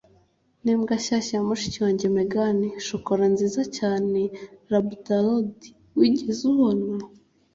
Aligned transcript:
Nimbwa 0.63 0.93
nshyashya 0.99 1.33
ya 1.37 1.45
mushiki 1.47 1.79
wanjye, 1.85 2.05
Megan, 2.17 2.59
shokora 2.87 3.25
nziza 3.33 3.61
cyane 3.77 4.19
Labrador 4.71 5.43
wigeze 5.97 6.41
ubona. 6.51 6.87